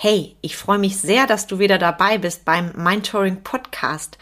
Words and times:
Hey, 0.00 0.36
ich 0.42 0.56
freue 0.56 0.78
mich 0.78 0.98
sehr, 0.98 1.26
dass 1.26 1.48
du 1.48 1.58
wieder 1.58 1.76
dabei 1.76 2.18
bist 2.18 2.44
beim 2.44 2.70
Mindtouring 2.76 3.42
Podcast. 3.42 4.16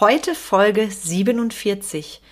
Heute 0.00 0.34
Folge 0.34 0.90
47. 0.90 2.22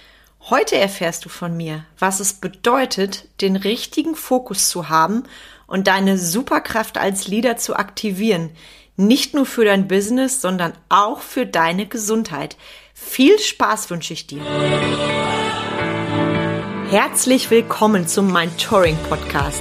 Heute 0.48 0.76
erfährst 0.76 1.26
du 1.26 1.28
von 1.28 1.54
mir, 1.54 1.84
was 1.98 2.20
es 2.20 2.32
bedeutet, 2.32 3.28
den 3.42 3.56
richtigen 3.56 4.14
Fokus 4.14 4.70
zu 4.70 4.88
haben 4.88 5.24
und 5.66 5.88
deine 5.88 6.16
Superkraft 6.16 6.96
als 6.96 7.28
Leader 7.28 7.58
zu 7.58 7.76
aktivieren. 7.76 8.48
Nicht 8.96 9.34
nur 9.34 9.44
für 9.44 9.66
dein 9.66 9.88
Business, 9.88 10.40
sondern 10.40 10.72
auch 10.88 11.20
für 11.20 11.44
deine 11.44 11.84
Gesundheit. 11.84 12.56
Viel 12.94 13.38
Spaß 13.38 13.90
wünsche 13.90 14.14
ich 14.14 14.26
dir. 14.26 14.42
Herzlich 16.88 17.50
willkommen 17.50 18.08
zum 18.08 18.32
Mindtouring 18.32 18.96
Podcast 19.10 19.60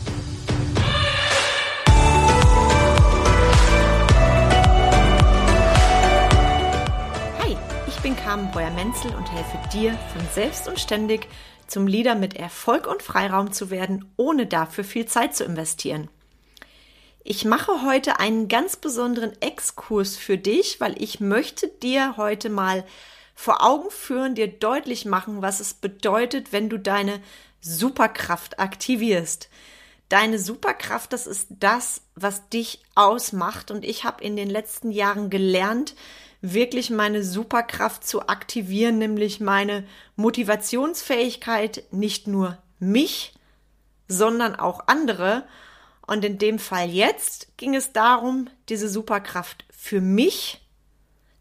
Carmen 8.31 8.51
Breuer-Menzel 8.51 9.13
und 9.13 9.29
helfe 9.29 9.59
dir 9.73 9.91
von 10.13 10.25
selbst 10.33 10.65
und 10.69 10.79
ständig 10.79 11.27
zum 11.67 11.85
Leader 11.85 12.15
mit 12.15 12.33
Erfolg 12.33 12.87
und 12.87 13.03
Freiraum 13.03 13.51
zu 13.51 13.69
werden, 13.69 14.09
ohne 14.15 14.47
dafür 14.47 14.85
viel 14.85 15.05
Zeit 15.05 15.35
zu 15.35 15.43
investieren. 15.43 16.07
Ich 17.25 17.43
mache 17.43 17.83
heute 17.83 18.21
einen 18.21 18.47
ganz 18.47 18.77
besonderen 18.77 19.33
Exkurs 19.41 20.15
für 20.15 20.37
dich, 20.37 20.79
weil 20.79 20.95
ich 21.03 21.19
möchte 21.19 21.67
dir 21.67 22.15
heute 22.15 22.49
mal 22.49 22.85
vor 23.35 23.65
Augen 23.65 23.91
führen, 23.91 24.33
dir 24.33 24.47
deutlich 24.47 25.03
machen, 25.03 25.41
was 25.41 25.59
es 25.59 25.73
bedeutet, 25.73 26.53
wenn 26.53 26.69
du 26.69 26.79
deine 26.79 27.19
Superkraft 27.59 28.61
aktivierst. 28.61 29.49
Deine 30.07 30.39
Superkraft, 30.39 31.11
das 31.11 31.27
ist 31.27 31.47
das, 31.49 31.99
was 32.15 32.47
dich 32.47 32.81
ausmacht. 32.95 33.71
Und 33.71 33.83
ich 33.83 34.05
habe 34.05 34.23
in 34.23 34.37
den 34.37 34.49
letzten 34.49 34.91
Jahren 34.91 35.29
gelernt, 35.29 35.95
wirklich 36.41 36.89
meine 36.89 37.23
Superkraft 37.23 38.05
zu 38.05 38.27
aktivieren, 38.27 38.97
nämlich 38.97 39.39
meine 39.39 39.85
Motivationsfähigkeit, 40.15 41.83
nicht 41.91 42.27
nur 42.27 42.57
mich, 42.79 43.33
sondern 44.07 44.55
auch 44.55 44.87
andere. 44.87 45.45
Und 46.05 46.25
in 46.25 46.39
dem 46.39 46.59
Fall 46.59 46.89
jetzt 46.89 47.55
ging 47.57 47.75
es 47.75 47.93
darum, 47.93 48.49
diese 48.69 48.89
Superkraft 48.89 49.65
für 49.71 50.01
mich 50.01 50.61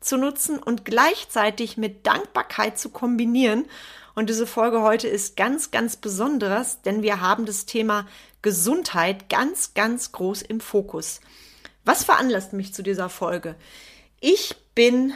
zu 0.01 0.17
nutzen 0.17 0.59
und 0.59 0.85
gleichzeitig 0.85 1.77
mit 1.77 2.07
Dankbarkeit 2.07 2.79
zu 2.79 2.91
kombinieren. 2.91 3.67
Und 4.15 4.29
diese 4.29 4.47
Folge 4.47 4.83
heute 4.83 5.09
ist 5.09 5.37
ganz, 5.37 5.71
ganz 5.71 5.97
besonderes, 5.97 6.83
denn 6.83 7.03
wir 7.03 7.21
haben 7.21 7.47
das 7.47 7.67
Thema 7.67 8.07
Gesundheit 8.43 9.29
ganz, 9.29 9.75
ganz 9.75 10.13
groß 10.13 10.43
im 10.43 10.61
Fokus. 10.61 11.21
Was 11.85 12.05
veranlasst 12.05 12.53
mich 12.53 12.75
zu 12.75 12.83
dieser 12.83 13.09
Folge? 13.09 13.57
Ich 14.21 14.57
bin 14.81 15.13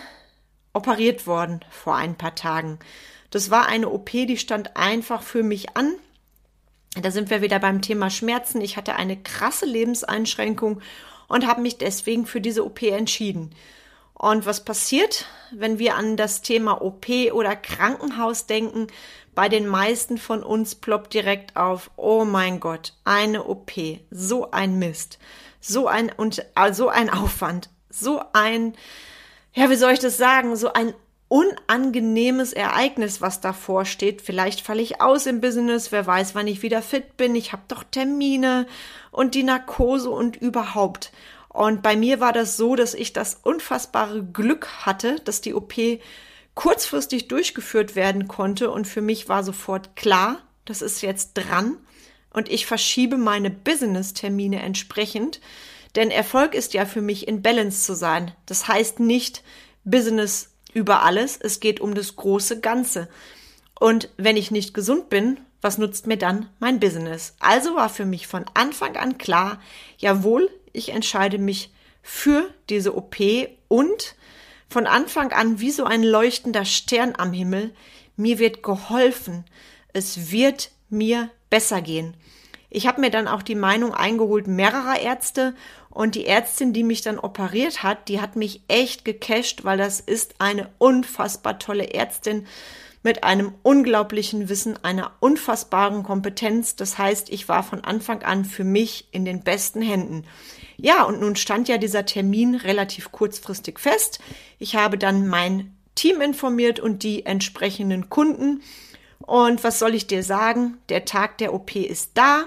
operiert 0.74 1.26
worden 1.26 1.60
vor 1.70 1.94
ein 1.94 2.18
paar 2.18 2.34
Tagen. 2.34 2.78
Das 3.30 3.50
war 3.50 3.66
eine 3.66 3.88
OP, 3.88 4.10
die 4.10 4.36
stand 4.36 4.76
einfach 4.76 5.22
für 5.22 5.42
mich 5.42 5.74
an. 5.74 5.94
Da 7.00 7.10
sind 7.10 7.30
wir 7.30 7.40
wieder 7.40 7.60
beim 7.60 7.80
Thema 7.80 8.10
Schmerzen. 8.10 8.60
Ich 8.60 8.76
hatte 8.76 8.96
eine 8.96 9.16
krasse 9.16 9.64
Lebenseinschränkung 9.64 10.82
und 11.28 11.46
habe 11.46 11.62
mich 11.62 11.78
deswegen 11.78 12.26
für 12.26 12.42
diese 12.42 12.62
OP 12.62 12.82
entschieden. 12.82 13.54
Und 14.12 14.44
was 14.44 14.66
passiert, 14.66 15.24
wenn 15.50 15.78
wir 15.78 15.94
an 15.94 16.18
das 16.18 16.42
Thema 16.42 16.82
OP 16.82 17.06
oder 17.32 17.56
Krankenhaus 17.56 18.44
denken? 18.44 18.88
Bei 19.34 19.48
den 19.48 19.66
meisten 19.66 20.18
von 20.18 20.42
uns 20.42 20.74
ploppt 20.74 21.14
direkt 21.14 21.56
auf, 21.56 21.90
oh 21.96 22.26
mein 22.26 22.60
Gott, 22.60 22.92
eine 23.04 23.44
OP, 23.44 23.72
so 24.10 24.50
ein 24.50 24.78
Mist, 24.78 25.18
so 25.58 25.86
ein 25.86 26.12
und 26.12 26.44
so 26.72 26.90
ein 26.90 27.08
Aufwand, 27.08 27.70
so 27.88 28.20
ein, 28.34 28.74
ja, 29.54 29.70
wie 29.70 29.76
soll 29.76 29.92
ich 29.92 30.00
das 30.00 30.16
sagen, 30.16 30.56
so 30.56 30.72
ein 30.72 30.94
unangenehmes 31.28 32.52
Ereignis, 32.52 33.20
was 33.20 33.40
davor 33.40 33.84
steht. 33.86 34.22
Vielleicht 34.22 34.60
falle 34.60 34.82
ich 34.82 35.00
aus 35.00 35.26
im 35.26 35.40
Business, 35.40 35.90
wer 35.90 36.06
weiß, 36.06 36.34
wann 36.34 36.46
ich 36.46 36.62
wieder 36.62 36.82
fit 36.82 37.16
bin. 37.16 37.34
Ich 37.34 37.52
habe 37.52 37.62
doch 37.68 37.82
Termine 37.82 38.66
und 39.10 39.34
die 39.34 39.42
Narkose 39.42 40.10
und 40.10 40.36
überhaupt. 40.36 41.12
Und 41.48 41.82
bei 41.82 41.96
mir 41.96 42.20
war 42.20 42.32
das 42.32 42.56
so, 42.56 42.76
dass 42.76 42.94
ich 42.94 43.12
das 43.12 43.38
unfassbare 43.42 44.24
Glück 44.24 44.68
hatte, 44.84 45.20
dass 45.24 45.40
die 45.40 45.54
OP 45.54 45.74
kurzfristig 46.54 47.28
durchgeführt 47.28 47.96
werden 47.96 48.28
konnte 48.28 48.70
und 48.70 48.86
für 48.86 49.02
mich 49.02 49.28
war 49.28 49.44
sofort 49.44 49.96
klar, 49.96 50.38
das 50.64 50.82
ist 50.82 51.02
jetzt 51.02 51.34
dran 51.34 51.76
und 52.32 52.48
ich 52.48 52.66
verschiebe 52.66 53.16
meine 53.16 53.50
Business-Termine 53.50 54.62
entsprechend, 54.62 55.40
denn 55.94 56.10
Erfolg 56.10 56.54
ist 56.54 56.74
ja 56.74 56.86
für 56.86 57.00
mich 57.00 57.28
in 57.28 57.42
Balance 57.42 57.84
zu 57.84 57.94
sein. 57.94 58.32
Das 58.46 58.68
heißt 58.68 59.00
nicht 59.00 59.42
Business 59.84 60.50
über 60.72 61.02
alles, 61.02 61.38
es 61.40 61.60
geht 61.60 61.80
um 61.80 61.94
das 61.94 62.16
große 62.16 62.60
Ganze. 62.60 63.08
Und 63.78 64.08
wenn 64.16 64.36
ich 64.36 64.50
nicht 64.50 64.74
gesund 64.74 65.08
bin, 65.08 65.40
was 65.60 65.78
nutzt 65.78 66.06
mir 66.06 66.18
dann 66.18 66.48
mein 66.58 66.80
Business? 66.80 67.34
Also 67.38 67.74
war 67.74 67.88
für 67.88 68.04
mich 68.04 68.26
von 68.26 68.44
Anfang 68.54 68.96
an 68.96 69.18
klar, 69.18 69.60
jawohl, 69.98 70.50
ich 70.72 70.90
entscheide 70.90 71.38
mich 71.38 71.72
für 72.02 72.52
diese 72.68 72.94
OP 72.96 73.16
und 73.68 74.16
von 74.68 74.86
Anfang 74.86 75.32
an 75.32 75.60
wie 75.60 75.70
so 75.70 75.84
ein 75.84 76.02
leuchtender 76.02 76.64
Stern 76.64 77.14
am 77.16 77.32
Himmel, 77.32 77.74
mir 78.16 78.38
wird 78.38 78.62
geholfen, 78.62 79.44
es 79.92 80.30
wird 80.30 80.70
mir 80.90 81.30
besser 81.48 81.80
gehen. 81.80 82.16
Ich 82.74 82.88
habe 82.88 83.00
mir 83.00 83.10
dann 83.10 83.28
auch 83.28 83.42
die 83.42 83.54
Meinung 83.54 83.94
eingeholt 83.94 84.48
mehrerer 84.48 85.00
Ärzte 85.00 85.54
und 85.90 86.16
die 86.16 86.26
Ärztin, 86.26 86.72
die 86.72 86.82
mich 86.82 87.02
dann 87.02 87.20
operiert 87.20 87.84
hat, 87.84 88.08
die 88.08 88.20
hat 88.20 88.34
mich 88.34 88.62
echt 88.66 89.04
gecasht, 89.04 89.62
weil 89.62 89.78
das 89.78 90.00
ist 90.00 90.34
eine 90.40 90.68
unfassbar 90.78 91.60
tolle 91.60 91.94
Ärztin 91.94 92.48
mit 93.04 93.22
einem 93.22 93.54
unglaublichen 93.62 94.48
Wissen, 94.48 94.76
einer 94.82 95.12
unfassbaren 95.20 96.02
Kompetenz. 96.02 96.74
Das 96.74 96.98
heißt, 96.98 97.30
ich 97.30 97.48
war 97.48 97.62
von 97.62 97.84
Anfang 97.84 98.24
an 98.24 98.44
für 98.44 98.64
mich 98.64 99.06
in 99.12 99.24
den 99.24 99.44
besten 99.44 99.80
Händen. 99.80 100.24
Ja, 100.76 101.04
und 101.04 101.20
nun 101.20 101.36
stand 101.36 101.68
ja 101.68 101.78
dieser 101.78 102.06
Termin 102.06 102.56
relativ 102.56 103.12
kurzfristig 103.12 103.78
fest. 103.78 104.18
Ich 104.58 104.74
habe 104.74 104.98
dann 104.98 105.28
mein 105.28 105.76
Team 105.94 106.20
informiert 106.20 106.80
und 106.80 107.04
die 107.04 107.24
entsprechenden 107.24 108.10
Kunden. 108.10 108.62
Und 109.20 109.62
was 109.62 109.78
soll 109.78 109.94
ich 109.94 110.08
dir 110.08 110.24
sagen? 110.24 110.78
Der 110.88 111.04
Tag 111.04 111.38
der 111.38 111.54
OP 111.54 111.76
ist 111.76 112.10
da. 112.14 112.46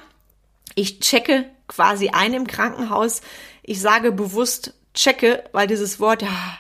Ich 0.78 1.00
checke 1.00 1.46
quasi 1.68 2.10
ein 2.10 2.36
im 2.36 2.46
Krankenhaus. 2.46 3.22
Ich 3.64 3.82
sage 3.82 4.12
bewusst 4.12 4.76
checke, 4.94 5.44
weil 5.52 5.66
dieses 5.66 6.00
Wort, 6.00 6.22
ja, 6.22 6.60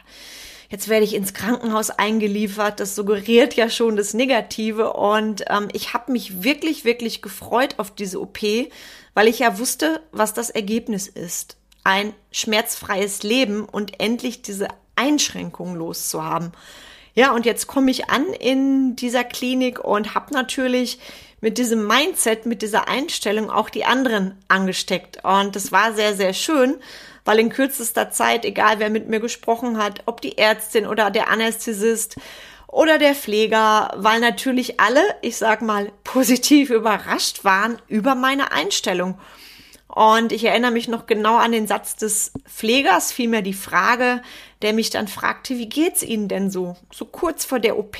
jetzt 0.71 0.87
werde 0.87 1.05
ich 1.05 1.13
ins 1.13 1.35
Krankenhaus 1.35 1.91
eingeliefert, 1.91 2.79
das 2.79 2.95
suggeriert 2.95 3.53
ja 3.53 3.69
schon 3.69 3.95
das 3.95 4.15
Negative. 4.15 4.93
Und 4.93 5.45
ähm, 5.49 5.67
ich 5.71 5.93
habe 5.93 6.11
mich 6.11 6.41
wirklich, 6.41 6.83
wirklich 6.83 7.21
gefreut 7.21 7.75
auf 7.77 7.93
diese 7.93 8.19
OP, 8.19 8.39
weil 9.13 9.27
ich 9.27 9.37
ja 9.37 9.59
wusste, 9.59 10.01
was 10.11 10.33
das 10.33 10.49
Ergebnis 10.49 11.07
ist. 11.07 11.55
Ein 11.83 12.11
schmerzfreies 12.31 13.21
Leben 13.21 13.65
und 13.65 13.99
endlich 13.99 14.41
diese 14.41 14.67
Einschränkungen 14.95 15.75
loszuhaben. 15.75 16.53
Ja, 17.13 17.33
und 17.33 17.45
jetzt 17.45 17.67
komme 17.67 17.91
ich 17.91 18.09
an 18.09 18.25
in 18.33 18.95
dieser 18.95 19.23
Klinik 19.23 19.79
und 19.79 20.15
habe 20.15 20.33
natürlich 20.33 20.97
mit 21.39 21.57
diesem 21.57 21.85
Mindset, 21.85 22.45
mit 22.45 22.61
dieser 22.61 22.87
Einstellung 22.87 23.49
auch 23.49 23.69
die 23.69 23.85
anderen 23.85 24.35
angesteckt. 24.47 25.23
Und 25.23 25.55
das 25.55 25.71
war 25.71 25.93
sehr, 25.93 26.15
sehr 26.15 26.33
schön, 26.33 26.77
weil 27.25 27.39
in 27.39 27.49
kürzester 27.49 28.09
Zeit, 28.09 28.45
egal 28.45 28.79
wer 28.79 28.89
mit 28.89 29.07
mir 29.07 29.19
gesprochen 29.19 29.77
hat, 29.77 30.01
ob 30.05 30.21
die 30.21 30.37
Ärztin 30.37 30.87
oder 30.87 31.11
der 31.11 31.29
Anästhesist 31.29 32.15
oder 32.67 32.97
der 32.97 33.15
Pfleger, 33.15 33.93
weil 33.97 34.19
natürlich 34.19 34.79
alle, 34.79 35.01
ich 35.21 35.37
sag 35.37 35.61
mal, 35.61 35.91
positiv 36.03 36.69
überrascht 36.69 37.43
waren 37.43 37.81
über 37.87 38.15
meine 38.15 38.51
Einstellung. 38.51 39.19
Und 39.87 40.31
ich 40.31 40.43
erinnere 40.43 40.71
mich 40.71 40.87
noch 40.87 41.07
genau 41.07 41.37
an 41.37 41.51
den 41.51 41.65
Satz 41.65 41.95
des 41.95 42.31
Pflegers, 42.45 43.11
vielmehr 43.11 43.41
die 43.41 43.53
Frage, 43.53 44.21
der 44.61 44.73
mich 44.73 44.89
dann 44.89 45.07
fragte, 45.07 45.57
wie 45.57 45.69
geht's 45.69 46.03
Ihnen 46.03 46.27
denn 46.27 46.51
so, 46.51 46.75
so 46.91 47.05
kurz 47.05 47.45
vor 47.45 47.59
der 47.59 47.79
OP? 47.79 47.97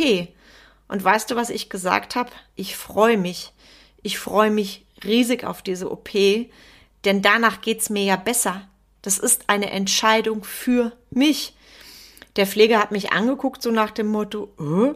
Und 0.88 1.04
weißt 1.04 1.32
du, 1.32 1.36
was 1.36 1.50
ich 1.50 1.70
gesagt 1.70 2.16
habe? 2.16 2.32
Ich 2.56 2.76
freue 2.76 3.18
mich. 3.18 3.54
Ich 4.02 4.20
freue 4.20 4.52
mich 4.52 4.86
riesig 5.04 5.44
auf 5.44 5.62
diese 5.62 5.92
OP, 5.92 6.10
denn 7.06 7.22
danach 7.22 7.62
geht's 7.62 7.90
mir 7.90 8.04
ja 8.04 8.16
besser. 8.16 8.68
Das 9.02 9.20
ist 9.20 9.50
eine 9.50 9.70
Entscheidung 9.72 10.44
für 10.44 10.94
mich. 11.10 11.56
Der 12.36 12.48
Pfleger 12.48 12.80
hat 12.80 12.92
mich 12.92 13.12
angeguckt, 13.12 13.62
so 13.62 13.72
nach 13.72 13.92
dem 13.92 14.08
Motto, 14.08 14.54
äh? 14.60 14.94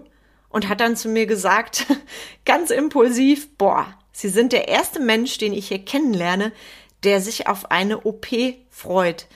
und 0.49 0.69
hat 0.69 0.79
dann 0.79 0.95
zu 0.95 1.09
mir 1.09 1.25
gesagt, 1.25 1.85
ganz 2.45 2.71
impulsiv, 2.71 3.49
boah, 3.57 3.93
Sie 4.11 4.29
sind 4.29 4.51
der 4.51 4.67
erste 4.67 4.99
Mensch, 4.99 5.37
den 5.37 5.53
ich 5.53 5.69
hier 5.69 5.83
kennenlerne, 5.83 6.51
der 7.03 7.21
sich 7.21 7.47
auf 7.47 7.71
eine 7.71 8.01
OP 8.01 8.27
freut. 8.69 9.27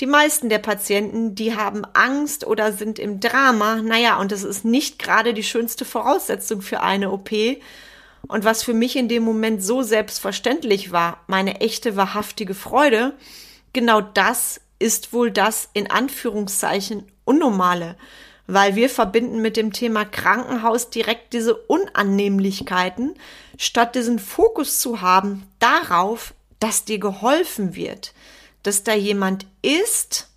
Die 0.00 0.06
meisten 0.06 0.48
der 0.48 0.58
Patienten, 0.58 1.34
die 1.34 1.56
haben 1.56 1.84
Angst 1.92 2.46
oder 2.46 2.72
sind 2.72 3.00
im 3.00 3.18
Drama. 3.18 3.82
Naja, 3.82 4.18
und 4.20 4.30
das 4.30 4.44
ist 4.44 4.64
nicht 4.64 4.98
gerade 4.98 5.34
die 5.34 5.42
schönste 5.42 5.84
Voraussetzung 5.84 6.62
für 6.62 6.80
eine 6.80 7.10
OP. 7.10 7.30
Und 8.28 8.44
was 8.44 8.62
für 8.62 8.74
mich 8.74 8.94
in 8.94 9.08
dem 9.08 9.24
Moment 9.24 9.62
so 9.62 9.82
selbstverständlich 9.82 10.92
war, 10.92 11.24
meine 11.26 11.60
echte, 11.60 11.96
wahrhaftige 11.96 12.54
Freude, 12.54 13.14
genau 13.72 14.00
das 14.00 14.60
ist 14.78 15.12
wohl 15.12 15.30
das 15.30 15.68
in 15.72 15.90
Anführungszeichen 15.90 17.04
Unnormale, 17.24 17.96
weil 18.46 18.76
wir 18.76 18.88
verbinden 18.88 19.42
mit 19.42 19.56
dem 19.56 19.72
Thema 19.72 20.04
Krankenhaus 20.04 20.90
direkt 20.90 21.32
diese 21.32 21.54
Unannehmlichkeiten, 21.54 23.14
statt 23.58 23.94
diesen 23.94 24.18
Fokus 24.18 24.80
zu 24.80 25.00
haben 25.00 25.46
darauf, 25.58 26.34
dass 26.60 26.84
dir 26.84 26.98
geholfen 26.98 27.74
wird, 27.74 28.12
dass 28.62 28.84
da 28.84 28.94
jemand 28.94 29.46
ist, 29.62 30.28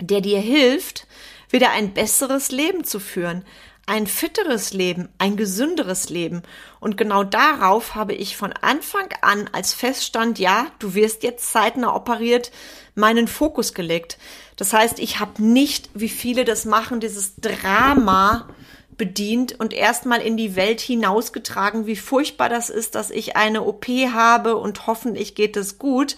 der 0.00 0.20
dir 0.20 0.40
hilft, 0.40 1.06
wieder 1.50 1.70
ein 1.70 1.94
besseres 1.94 2.50
Leben 2.50 2.84
zu 2.84 2.98
führen, 2.98 3.44
ein 3.86 4.06
fitteres 4.06 4.72
Leben, 4.72 5.08
ein 5.18 5.36
gesünderes 5.36 6.08
Leben. 6.08 6.42
Und 6.80 6.96
genau 6.96 7.22
darauf 7.22 7.94
habe 7.94 8.14
ich 8.14 8.36
von 8.36 8.52
Anfang 8.52 9.08
an 9.20 9.48
als 9.52 9.74
feststand, 9.74 10.38
ja, 10.38 10.66
du 10.78 10.94
wirst 10.94 11.22
jetzt 11.22 11.52
zeitnah 11.52 11.94
operiert, 11.94 12.50
meinen 12.94 13.28
Fokus 13.28 13.74
gelegt. 13.74 14.18
Das 14.56 14.72
heißt, 14.72 14.98
ich 14.98 15.20
habe 15.20 15.42
nicht, 15.42 15.90
wie 15.94 16.08
viele 16.08 16.44
das 16.44 16.64
machen, 16.64 17.00
dieses 17.00 17.36
Drama 17.36 18.48
bedient 18.96 19.58
und 19.58 19.72
erstmal 19.72 20.20
in 20.20 20.36
die 20.36 20.56
Welt 20.56 20.80
hinausgetragen, 20.80 21.86
wie 21.86 21.96
furchtbar 21.96 22.48
das 22.48 22.70
ist, 22.70 22.94
dass 22.94 23.10
ich 23.10 23.36
eine 23.36 23.62
OP 23.62 23.86
habe 23.86 24.56
und 24.56 24.86
hoffentlich 24.86 25.34
geht 25.34 25.56
es 25.56 25.78
gut. 25.78 26.16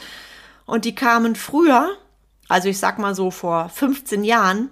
Und 0.66 0.84
die 0.84 0.94
kamen 0.94 1.36
früher, 1.36 1.96
also 2.48 2.68
ich 2.68 2.78
sag 2.78 2.98
mal 2.98 3.14
so 3.14 3.30
vor 3.30 3.68
15 3.68 4.24
Jahren, 4.24 4.70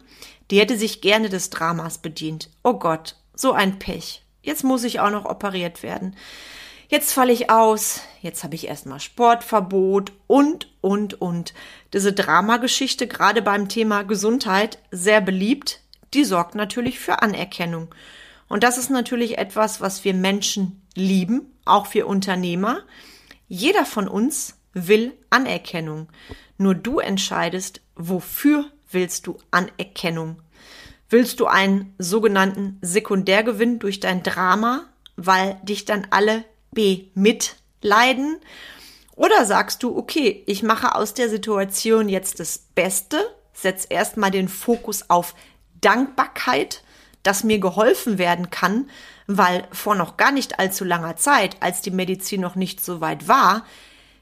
die 0.50 0.60
hätte 0.60 0.76
sich 0.76 1.00
gerne 1.00 1.28
des 1.28 1.50
Dramas 1.50 1.98
bedient. 1.98 2.50
Oh 2.62 2.74
Gott, 2.74 3.16
so 3.34 3.52
ein 3.52 3.78
Pech. 3.78 4.22
Jetzt 4.42 4.64
muss 4.64 4.84
ich 4.84 5.00
auch 5.00 5.10
noch 5.10 5.24
operiert 5.24 5.82
werden. 5.82 6.16
Jetzt 6.88 7.12
falle 7.12 7.32
ich 7.32 7.50
aus, 7.50 8.02
jetzt 8.20 8.44
habe 8.44 8.54
ich 8.54 8.68
erstmal 8.68 9.00
Sportverbot 9.00 10.12
und, 10.26 10.68
und, 10.82 11.20
und. 11.20 11.54
Diese 11.92 12.12
Dramageschichte, 12.12 13.06
gerade 13.06 13.40
beim 13.40 13.68
Thema 13.68 14.02
Gesundheit, 14.02 14.78
sehr 14.90 15.20
beliebt, 15.22 15.80
die 16.12 16.24
sorgt 16.24 16.54
natürlich 16.54 17.00
für 17.00 17.22
Anerkennung. 17.22 17.94
Und 18.48 18.62
das 18.62 18.76
ist 18.76 18.90
natürlich 18.90 19.38
etwas, 19.38 19.80
was 19.80 20.04
wir 20.04 20.12
Menschen 20.12 20.82
lieben, 20.94 21.52
auch 21.64 21.94
wir 21.94 22.06
Unternehmer. 22.06 22.82
Jeder 23.48 23.86
von 23.86 24.06
uns 24.06 24.56
will 24.74 25.12
Anerkennung. 25.30 26.08
Nur 26.58 26.74
du 26.74 26.98
entscheidest, 26.98 27.80
wofür 27.96 28.66
willst 28.90 29.26
du 29.26 29.38
Anerkennung. 29.50 30.40
Willst 31.08 31.40
du 31.40 31.46
einen 31.46 31.94
sogenannten 31.98 32.78
Sekundärgewinn 32.82 33.78
durch 33.78 34.00
dein 34.00 34.22
Drama, 34.22 34.86
weil 35.16 35.60
dich 35.62 35.84
dann 35.84 36.06
alle 36.10 36.44
B 36.72 37.06
mitleiden? 37.14 38.38
Oder 39.16 39.44
sagst 39.44 39.82
du, 39.82 39.96
okay, 39.96 40.42
ich 40.46 40.62
mache 40.62 40.94
aus 40.94 41.14
der 41.14 41.28
Situation 41.28 42.08
jetzt 42.08 42.40
das 42.40 42.58
Beste, 42.74 43.18
setz 43.52 43.86
erstmal 43.88 44.32
den 44.32 44.48
Fokus 44.48 45.08
auf 45.08 45.34
Dankbarkeit, 45.80 46.82
dass 47.22 47.44
mir 47.44 47.58
geholfen 47.58 48.18
werden 48.18 48.50
kann, 48.50 48.90
weil 49.26 49.68
vor 49.72 49.94
noch 49.94 50.16
gar 50.16 50.32
nicht 50.32 50.58
allzu 50.58 50.84
langer 50.84 51.16
Zeit, 51.16 51.56
als 51.60 51.80
die 51.80 51.90
Medizin 51.90 52.40
noch 52.40 52.56
nicht 52.56 52.84
so 52.84 53.00
weit 53.00 53.28
war, 53.28 53.64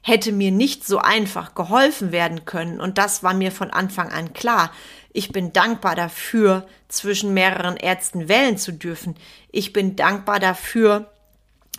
hätte 0.03 0.33
mir 0.33 0.51
nicht 0.51 0.85
so 0.85 0.99
einfach 0.99 1.55
geholfen 1.55 2.11
werden 2.11 2.45
können. 2.45 2.79
Und 2.79 2.97
das 2.97 3.23
war 3.23 3.33
mir 3.33 3.51
von 3.51 3.71
Anfang 3.71 4.11
an 4.11 4.33
klar. 4.33 4.71
Ich 5.13 5.31
bin 5.31 5.53
dankbar 5.53 5.95
dafür, 5.95 6.67
zwischen 6.89 7.33
mehreren 7.33 7.77
Ärzten 7.77 8.27
wählen 8.27 8.57
zu 8.57 8.73
dürfen. 8.73 9.15
Ich 9.49 9.73
bin 9.73 9.95
dankbar 9.95 10.39
dafür, 10.39 11.09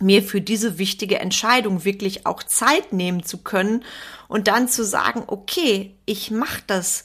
mir 0.00 0.22
für 0.22 0.40
diese 0.40 0.78
wichtige 0.78 1.20
Entscheidung 1.20 1.84
wirklich 1.84 2.26
auch 2.26 2.42
Zeit 2.42 2.92
nehmen 2.92 3.22
zu 3.22 3.38
können 3.38 3.84
und 4.26 4.48
dann 4.48 4.68
zu 4.68 4.84
sagen, 4.84 5.22
okay, 5.26 5.94
ich 6.06 6.30
mache 6.30 6.62
das. 6.66 7.04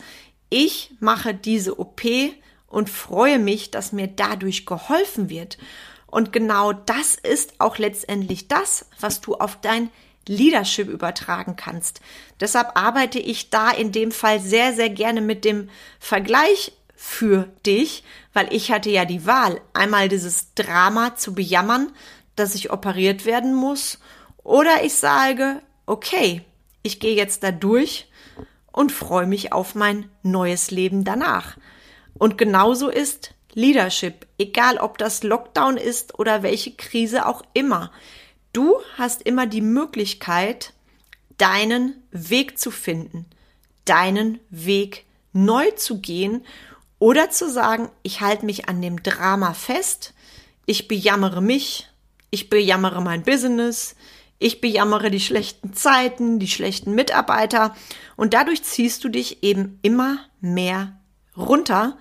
Ich 0.49 0.91
mache 0.99 1.35
diese 1.35 1.79
OP 1.79 2.01
und 2.65 2.89
freue 2.89 3.39
mich, 3.39 3.71
dass 3.71 3.91
mir 3.91 4.07
dadurch 4.07 4.65
geholfen 4.65 5.29
wird. 5.29 5.57
Und 6.07 6.31
genau 6.31 6.73
das 6.73 7.15
ist 7.15 7.59
auch 7.59 7.77
letztendlich 7.77 8.47
das, 8.47 8.87
was 8.99 9.21
du 9.21 9.35
auf 9.35 9.59
dein 9.61 9.89
Leadership 10.29 10.87
übertragen 10.87 11.55
kannst. 11.55 12.01
Deshalb 12.39 12.77
arbeite 12.77 13.19
ich 13.19 13.49
da 13.49 13.71
in 13.71 13.91
dem 13.91 14.11
Fall 14.11 14.39
sehr, 14.39 14.73
sehr 14.73 14.89
gerne 14.89 15.21
mit 15.21 15.43
dem 15.43 15.69
Vergleich 15.99 16.71
für 16.95 17.49
dich, 17.65 18.03
weil 18.33 18.53
ich 18.53 18.71
hatte 18.71 18.91
ja 18.91 19.05
die 19.05 19.25
Wahl, 19.25 19.59
einmal 19.73 20.07
dieses 20.07 20.53
Drama 20.53 21.15
zu 21.15 21.33
bejammern, 21.33 21.91
dass 22.35 22.55
ich 22.55 22.71
operiert 22.71 23.25
werden 23.25 23.53
muss, 23.53 23.99
oder 24.43 24.83
ich 24.83 24.93
sage, 24.93 25.61
okay, 25.85 26.43
ich 26.83 26.99
gehe 26.99 27.15
jetzt 27.15 27.43
da 27.43 27.51
durch 27.51 28.09
und 28.71 28.91
freue 28.91 29.27
mich 29.27 29.51
auf 29.51 29.75
mein 29.75 30.09
neues 30.23 30.71
Leben 30.71 31.03
danach. 31.03 31.57
Und 32.17 32.37
genauso 32.37 32.89
ist 32.89 33.33
Leadership, 33.53 34.27
egal 34.37 34.77
ob 34.77 34.97
das 34.97 35.23
Lockdown 35.23 35.77
ist 35.77 36.19
oder 36.19 36.43
welche 36.43 36.75
Krise 36.75 37.25
auch 37.25 37.41
immer. 37.53 37.91
Du 38.53 38.77
hast 38.97 39.21
immer 39.21 39.45
die 39.45 39.61
Möglichkeit, 39.61 40.73
deinen 41.37 42.03
Weg 42.11 42.57
zu 42.57 42.71
finden, 42.71 43.25
deinen 43.85 44.39
Weg 44.49 45.05
neu 45.33 45.69
zu 45.71 45.99
gehen 45.99 46.45
oder 46.97 47.29
zu 47.29 47.49
sagen, 47.49 47.89
ich 48.03 48.21
halte 48.21 48.45
mich 48.45 48.67
an 48.67 48.81
dem 48.81 49.03
Drama 49.03 49.53
fest, 49.53 50.13
ich 50.65 50.87
bejammere 50.87 51.41
mich, 51.41 51.89
ich 52.31 52.49
bejammere 52.49 53.01
mein 53.01 53.23
Business, 53.23 53.95
ich 54.39 54.61
bejammere 54.61 55.11
die 55.11 55.19
schlechten 55.19 55.73
Zeiten, 55.73 56.39
die 56.39 56.47
schlechten 56.47 56.95
Mitarbeiter 56.95 57.75
und 58.15 58.33
dadurch 58.33 58.63
ziehst 58.63 59.03
du 59.03 59.09
dich 59.09 59.43
eben 59.43 59.79
immer 59.81 60.17
mehr 60.41 60.99
runter 61.37 61.97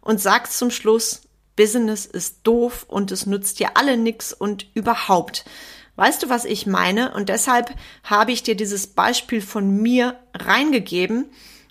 und 0.00 0.20
sagst 0.20 0.58
zum 0.58 0.70
Schluss, 0.70 1.22
Business 1.56 2.06
ist 2.06 2.40
doof 2.44 2.86
und 2.88 3.12
es 3.12 3.26
nützt 3.26 3.60
dir 3.60 3.76
alle 3.76 3.96
nix 3.96 4.32
und 4.32 4.66
überhaupt. 4.74 5.44
Weißt 6.02 6.24
du, 6.24 6.28
was 6.28 6.44
ich 6.44 6.66
meine? 6.66 7.14
Und 7.14 7.28
deshalb 7.28 7.72
habe 8.02 8.32
ich 8.32 8.42
dir 8.42 8.56
dieses 8.56 8.88
Beispiel 8.88 9.40
von 9.40 9.76
mir 9.82 10.18
reingegeben, 10.34 11.26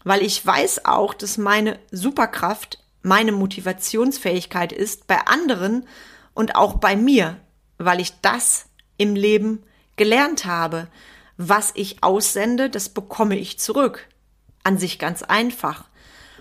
weil 0.05 0.21
ich 0.21 0.45
weiß 0.45 0.85
auch, 0.85 1.13
dass 1.13 1.37
meine 1.37 1.77
Superkraft 1.91 2.81
meine 3.01 3.33
Motivationsfähigkeit 3.33 4.71
ist 4.71 5.05
bei 5.05 5.17
anderen 5.27 5.85
und 6.33 6.55
auch 6.55 6.75
bei 6.75 6.95
mir, 6.95 7.41
weil 7.77 7.99
ich 7.99 8.21
das 8.21 8.67
im 8.95 9.17
Leben 9.17 9.63
gelernt 9.97 10.45
habe. 10.45 10.87
Was 11.35 11.71
ich 11.75 12.01
aussende, 12.01 12.69
das 12.69 12.87
bekomme 12.87 13.37
ich 13.37 13.59
zurück. 13.59 14.07
An 14.63 14.77
sich 14.77 14.97
ganz 14.97 15.23
einfach. 15.23 15.89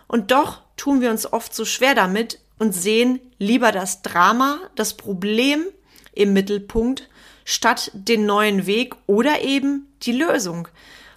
Und 0.07 0.31
doch 0.31 0.62
tun 0.76 1.00
wir 1.00 1.11
uns 1.11 1.33
oft 1.33 1.53
so 1.53 1.64
schwer 1.64 1.97
damit 1.97 2.38
und 2.57 2.73
sehen 2.73 3.19
lieber 3.38 3.73
das 3.73 4.03
Drama, 4.03 4.61
das 4.76 4.97
Problem 4.97 5.64
im 6.12 6.33
Mittelpunkt, 6.33 7.10
statt 7.50 7.90
den 7.95 8.26
neuen 8.26 8.66
Weg 8.66 8.95
oder 9.09 9.42
eben 9.42 9.92
die 10.02 10.12
Lösung. 10.12 10.69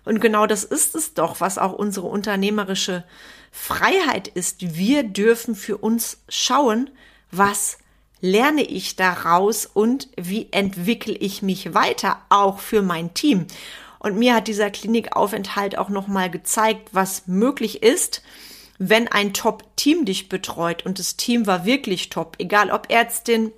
Und 0.04 0.20
genau 0.20 0.48
das 0.48 0.64
ist 0.64 0.96
es 0.96 1.14
doch, 1.14 1.40
was 1.42 1.60
auch 1.60 1.74
unsere 1.74 2.08
unternehmerische 2.08 3.04
Freiheit 3.52 4.30
ist. 4.30 4.76
Wir 4.76 5.04
dürfen 5.04 5.54
für 5.54 5.78
uns 5.78 6.24
schauen, 6.28 6.90
was 7.30 7.78
lerne 8.20 8.64
ich 8.64 8.96
daraus 8.96 9.68
und 9.68 10.10
wie 10.16 10.48
entwickle 10.50 11.14
ich 11.14 11.44
mich 11.44 11.76
weiter, 11.76 12.20
auch 12.30 12.58
für 12.58 12.82
mein 12.82 13.14
Team. 13.14 13.46
Und 14.00 14.18
mir 14.18 14.34
hat 14.34 14.48
dieser 14.48 14.72
Klinikaufenthalt 14.72 15.78
auch 15.78 15.90
nochmal 15.90 16.32
gezeigt, 16.32 16.90
was 16.94 17.28
möglich 17.28 17.84
ist, 17.84 18.24
wenn 18.80 19.08
ein 19.08 19.34
Top-Team 19.34 20.06
dich 20.06 20.30
betreut 20.30 20.84
und 20.84 20.98
das 20.98 21.16
Team 21.16 21.46
war 21.46 21.64
wirklich 21.64 22.10
top, 22.10 22.38
egal 22.40 22.72
ob 22.72 22.92
Ärztin, 22.92 23.52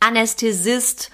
Anästhesist, 0.00 1.10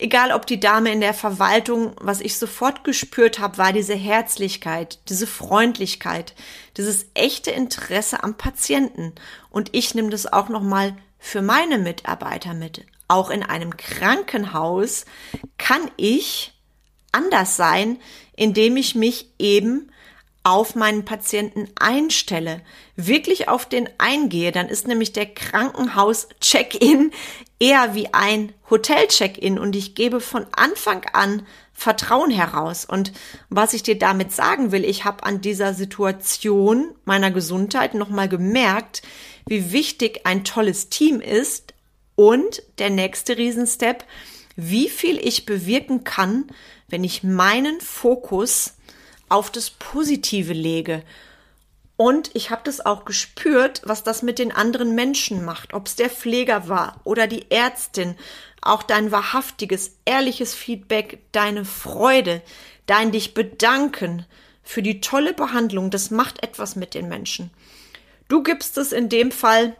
egal 0.00 0.32
ob 0.32 0.46
die 0.46 0.60
Dame 0.60 0.92
in 0.92 1.00
der 1.00 1.14
Verwaltung, 1.14 1.92
was 2.00 2.20
ich 2.20 2.38
sofort 2.38 2.84
gespürt 2.84 3.38
habe, 3.38 3.58
war 3.58 3.72
diese 3.72 3.94
Herzlichkeit, 3.94 4.98
diese 5.08 5.26
Freundlichkeit, 5.26 6.34
dieses 6.76 7.06
echte 7.14 7.50
Interesse 7.50 8.22
am 8.24 8.36
Patienten. 8.36 9.14
Und 9.50 9.70
ich 9.72 9.94
nehme 9.94 10.10
das 10.10 10.32
auch 10.32 10.48
nochmal 10.48 10.96
für 11.18 11.42
meine 11.42 11.78
Mitarbeiter 11.78 12.54
mit. 12.54 12.86
Auch 13.08 13.30
in 13.30 13.42
einem 13.42 13.76
Krankenhaus 13.76 15.04
kann 15.58 15.90
ich 15.96 16.54
anders 17.12 17.56
sein, 17.56 17.98
indem 18.36 18.76
ich 18.76 18.94
mich 18.94 19.30
eben 19.38 19.89
auf 20.42 20.74
meinen 20.74 21.04
Patienten 21.04 21.68
einstelle, 21.78 22.62
wirklich 22.96 23.48
auf 23.48 23.66
den 23.66 23.88
eingehe, 23.98 24.52
dann 24.52 24.68
ist 24.68 24.88
nämlich 24.88 25.12
der 25.12 25.26
Krankenhaus-Check-in 25.26 27.12
eher 27.58 27.94
wie 27.94 28.14
ein 28.14 28.52
Hotel-Check-in 28.70 29.58
und 29.58 29.76
ich 29.76 29.94
gebe 29.94 30.20
von 30.20 30.46
Anfang 30.52 31.04
an 31.12 31.46
Vertrauen 31.74 32.30
heraus. 32.30 32.84
Und 32.84 33.12
was 33.48 33.74
ich 33.74 33.82
dir 33.82 33.98
damit 33.98 34.32
sagen 34.32 34.72
will, 34.72 34.84
ich 34.84 35.04
habe 35.04 35.24
an 35.24 35.40
dieser 35.40 35.74
Situation 35.74 36.94
meiner 37.04 37.30
Gesundheit 37.30 37.94
nochmal 37.94 38.28
gemerkt, 38.28 39.02
wie 39.46 39.72
wichtig 39.72 40.22
ein 40.24 40.44
tolles 40.44 40.88
Team 40.88 41.20
ist 41.20 41.74
und 42.16 42.62
der 42.78 42.90
nächste 42.90 43.36
Riesenstep, 43.36 44.04
wie 44.56 44.88
viel 44.88 45.18
ich 45.18 45.46
bewirken 45.46 46.04
kann, 46.04 46.46
wenn 46.88 47.04
ich 47.04 47.22
meinen 47.22 47.80
Fokus 47.80 48.74
auf 49.30 49.50
das 49.50 49.70
Positive 49.70 50.52
lege. 50.52 51.02
Und 51.96 52.30
ich 52.34 52.50
habe 52.50 52.62
das 52.64 52.84
auch 52.84 53.04
gespürt, 53.04 53.82
was 53.84 54.02
das 54.02 54.22
mit 54.22 54.38
den 54.38 54.52
anderen 54.52 54.94
Menschen 54.94 55.44
macht, 55.44 55.74
ob 55.74 55.86
es 55.86 55.96
der 55.96 56.10
Pfleger 56.10 56.68
war 56.68 57.00
oder 57.04 57.26
die 57.26 57.50
Ärztin, 57.50 58.16
auch 58.62 58.82
dein 58.82 59.12
wahrhaftiges, 59.12 59.96
ehrliches 60.04 60.54
Feedback, 60.54 61.20
deine 61.32 61.64
Freude, 61.64 62.42
dein 62.86 63.12
dich 63.12 63.34
bedanken 63.34 64.26
für 64.62 64.82
die 64.82 65.00
tolle 65.00 65.34
Behandlung, 65.34 65.90
das 65.90 66.10
macht 66.10 66.42
etwas 66.42 66.76
mit 66.76 66.94
den 66.94 67.08
Menschen. 67.08 67.50
Du 68.28 68.42
gibst 68.42 68.78
es 68.78 68.92
in 68.92 69.08
dem 69.08 69.32
Fall, 69.32 69.76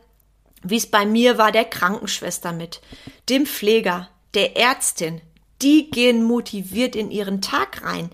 wie 0.62 0.76
es 0.76 0.86
bei 0.86 1.06
mir 1.06 1.38
war, 1.38 1.52
der 1.52 1.64
Krankenschwester 1.64 2.52
mit, 2.52 2.80
dem 3.28 3.46
Pfleger, 3.46 4.08
der 4.34 4.56
Ärztin. 4.56 5.20
Die 5.62 5.90
gehen 5.90 6.22
motiviert 6.22 6.96
in 6.96 7.10
ihren 7.10 7.40
Tag 7.40 7.84
rein. 7.84 8.10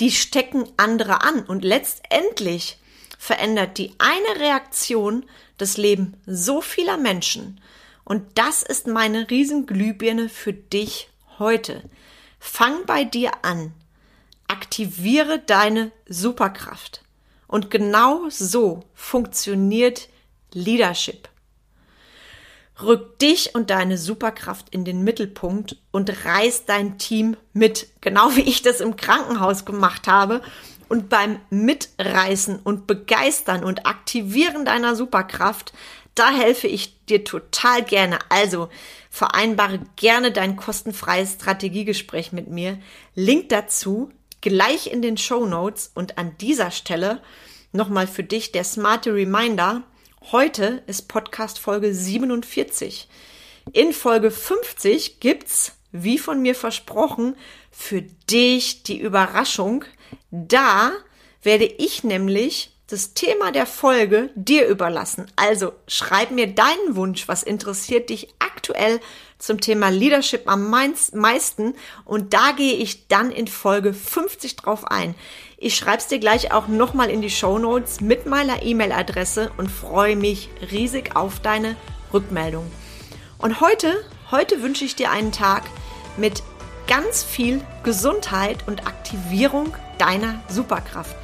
Die 0.00 0.12
stecken 0.12 0.64
andere 0.76 1.22
an 1.22 1.44
und 1.44 1.64
letztendlich 1.64 2.78
verändert 3.18 3.78
die 3.78 3.94
eine 3.98 4.40
Reaktion 4.40 5.24
das 5.56 5.76
Leben 5.76 6.16
so 6.24 6.60
vieler 6.60 6.96
Menschen. 6.96 7.60
Und 8.04 8.38
das 8.38 8.62
ist 8.62 8.86
meine 8.86 9.28
Riesenglühbirne 9.28 10.28
für 10.28 10.52
dich 10.52 11.10
heute. 11.38 11.82
Fang 12.38 12.86
bei 12.86 13.04
dir 13.04 13.44
an. 13.44 13.72
Aktiviere 14.46 15.40
deine 15.40 15.90
Superkraft. 16.08 17.02
Und 17.48 17.70
genau 17.70 18.28
so 18.30 18.84
funktioniert 18.94 20.08
Leadership. 20.52 21.28
Rück 22.80 23.18
dich 23.18 23.54
und 23.54 23.70
deine 23.70 23.98
Superkraft 23.98 24.68
in 24.70 24.84
den 24.84 25.02
Mittelpunkt 25.02 25.76
und 25.90 26.24
reiß 26.24 26.64
dein 26.66 26.98
Team 26.98 27.36
mit, 27.52 27.88
genau 28.00 28.36
wie 28.36 28.42
ich 28.42 28.62
das 28.62 28.80
im 28.80 28.96
Krankenhaus 28.96 29.64
gemacht 29.64 30.06
habe. 30.06 30.42
Und 30.88 31.10
beim 31.10 31.38
Mitreißen 31.50 32.60
und 32.60 32.86
Begeistern 32.86 33.62
und 33.62 33.84
Aktivieren 33.84 34.64
deiner 34.64 34.96
Superkraft 34.96 35.74
da 36.18 36.32
helfe 36.32 36.66
ich 36.66 37.04
dir 37.06 37.22
total 37.22 37.84
gerne. 37.84 38.18
Also 38.28 38.68
vereinbare 39.10 39.80
gerne 39.96 40.32
dein 40.32 40.56
kostenfreies 40.56 41.34
Strategiegespräch 41.34 42.32
mit 42.32 42.48
mir. 42.48 42.78
Link 43.14 43.50
dazu 43.50 44.10
gleich 44.40 44.92
in 44.92 45.00
den 45.00 45.16
Show 45.16 45.46
Notes 45.46 45.92
und 45.94 46.18
an 46.18 46.36
dieser 46.38 46.70
Stelle 46.70 47.22
nochmal 47.72 48.06
für 48.06 48.24
dich 48.24 48.50
der 48.50 48.64
smarte 48.64 49.14
Reminder. 49.14 49.84
Heute 50.24 50.82
ist 50.86 51.08
Podcast 51.08 51.58
Folge 51.58 51.94
47. 51.94 53.08
In 53.72 53.92
Folge 53.94 54.30
50 54.30 55.20
gibt's, 55.20 55.76
wie 55.92 56.18
von 56.18 56.42
mir 56.42 56.54
versprochen, 56.54 57.34
für 57.70 58.02
dich 58.02 58.82
die 58.82 59.00
Überraschung. 59.00 59.84
Da 60.30 60.92
werde 61.42 61.64
ich 61.64 62.04
nämlich 62.04 62.72
das 62.88 63.14
Thema 63.14 63.52
der 63.52 63.64
Folge 63.64 64.30
dir 64.34 64.66
überlassen. 64.66 65.30
Also 65.36 65.72
schreib 65.86 66.30
mir 66.30 66.48
deinen 66.48 66.96
Wunsch, 66.96 67.28
was 67.28 67.42
interessiert 67.42 68.10
dich 68.10 68.28
aktuell 68.38 69.00
zum 69.38 69.60
Thema 69.60 69.88
Leadership 69.88 70.42
am 70.46 70.68
meisten 70.68 71.74
und 72.04 72.34
da 72.34 72.52
gehe 72.52 72.74
ich 72.74 73.06
dann 73.08 73.30
in 73.30 73.46
Folge 73.46 73.94
50 73.94 74.56
drauf 74.56 74.84
ein. 74.90 75.14
Ich 75.60 75.74
schreibe 75.74 75.98
es 75.98 76.06
dir 76.06 76.20
gleich 76.20 76.52
auch 76.52 76.68
nochmal 76.68 77.10
in 77.10 77.20
die 77.20 77.30
Show 77.30 77.58
Notes 77.58 78.00
mit 78.00 78.26
meiner 78.26 78.62
E-Mail-Adresse 78.62 79.50
und 79.56 79.68
freue 79.68 80.14
mich 80.14 80.50
riesig 80.70 81.16
auf 81.16 81.40
deine 81.40 81.74
Rückmeldung. 82.12 82.70
Und 83.38 83.60
heute, 83.60 83.92
heute 84.30 84.62
wünsche 84.62 84.84
ich 84.84 84.94
dir 84.94 85.10
einen 85.10 85.32
Tag 85.32 85.64
mit 86.16 86.44
ganz 86.86 87.24
viel 87.24 87.60
Gesundheit 87.82 88.68
und 88.68 88.86
Aktivierung 88.86 89.74
deiner 89.98 90.40
Superkraft. 90.46 91.16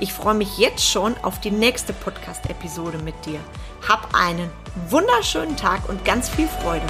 Ich 0.00 0.14
freue 0.14 0.34
mich 0.34 0.56
jetzt 0.56 0.88
schon 0.88 1.14
auf 1.18 1.40
die 1.40 1.50
nächste 1.50 1.92
Podcast-Episode 1.92 2.96
mit 2.96 3.26
dir. 3.26 3.40
Hab 3.86 4.14
einen 4.14 4.48
wunderschönen 4.88 5.58
Tag 5.58 5.86
und 5.90 6.02
ganz 6.06 6.30
viel 6.30 6.48
Freude. 6.48 6.86